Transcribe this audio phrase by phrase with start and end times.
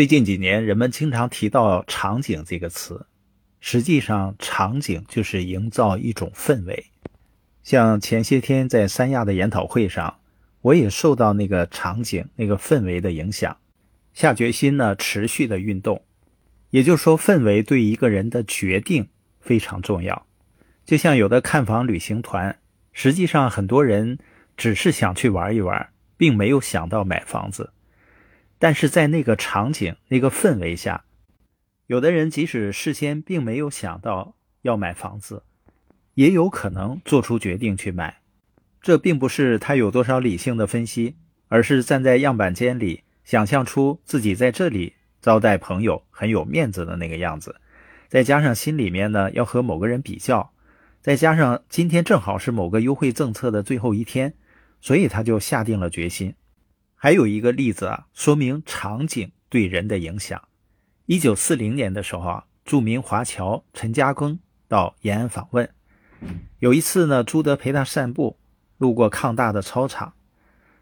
[0.00, 3.04] 最近几年，人们经常提到“场景”这个词，
[3.60, 6.86] 实际上，场景就是营造一种氛围。
[7.62, 10.20] 像前些天在三亚的研讨会上，
[10.62, 13.54] 我也受到那个场景、那个氛围的影响，
[14.14, 16.02] 下决心呢，持续的运动。
[16.70, 19.06] 也就是说，氛围对一个人的决定
[19.38, 20.26] 非常重要。
[20.86, 22.58] 就像有的看房旅行团，
[22.94, 24.18] 实际上很多人
[24.56, 27.74] 只是想去玩一玩，并没有想到买房子。
[28.60, 31.04] 但是在那个场景、那个氛围下，
[31.86, 35.42] 有的人即使事先并没有想到要买房子，
[36.12, 38.20] 也有可能做出决定去买。
[38.82, 41.16] 这并不是他有多少理性的分析，
[41.48, 47.56] 而是站在样板间里想象出自己在这里招待朋友很有面子的那个样子，
[48.08, 50.52] 再加上心里面呢要和某个人比较，
[51.00, 54.34] 再加上今天正好是某个优惠政策的最后一天，
[54.82, 56.34] 所以他就下定了决心。
[57.02, 60.38] 还有一个例子啊，说明场景对人的影响。
[61.06, 64.36] 一九四零年的时候啊，著名华侨陈嘉庚
[64.68, 65.70] 到延安访问。
[66.58, 68.36] 有一次呢，朱德陪他散步，
[68.76, 70.12] 路过抗大的操场，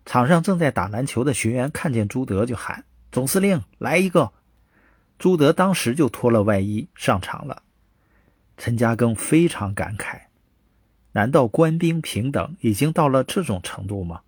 [0.04, 4.32] 场上正在打篮球的学员看见朱德就喊：“总司令，来一个！”
[5.20, 7.62] 朱德当时就脱了外衣上场了。
[8.56, 10.22] 陈嘉庚非常感慨：
[11.12, 14.22] 难道官兵平等已经到了这种程度吗？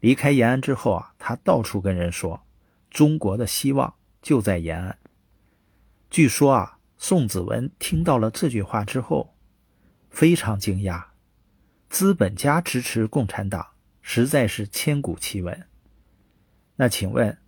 [0.00, 2.42] 离开延安之后啊，他到处跟人说
[2.90, 4.98] ：“中国的希望就在延安。”
[6.10, 9.34] 据说啊，宋子文听到了这句话之后，
[10.10, 11.04] 非常惊讶。
[11.88, 13.68] 资本家支持共产党，
[14.00, 15.66] 实在是千古奇闻。
[16.76, 17.38] 那请问，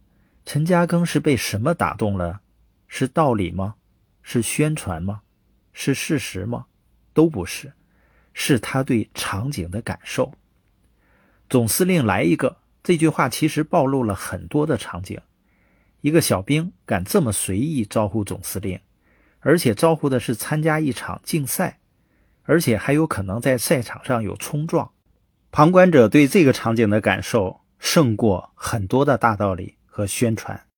[0.45, 2.41] 陈嘉庚是被什么打动了？
[2.87, 3.77] 是道理吗？
[4.21, 5.23] 是宣传吗？
[5.73, 6.67] 是事实吗？
[7.15, 7.73] 都不是，
[8.35, 10.35] 是他对场景的感受。
[11.53, 15.21] 总司令来一个，这句话其实暴露了很多的场景。
[16.01, 18.81] 一个小兵敢这么随意招呼总司令，
[19.41, 21.81] 而且招呼的是参加一场竞赛，
[22.45, 24.93] 而且还有可能在赛场上有冲撞。
[25.51, 30.65] 旁观者对这个场景的感受胜过很多的大道理和宣传。